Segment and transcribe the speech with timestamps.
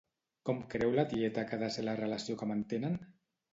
[0.49, 3.01] Com creu la tieta que ha de ser la relació que mantenen?